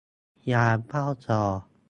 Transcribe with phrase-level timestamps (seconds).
[0.51, 1.41] ยามเฝ้าจอ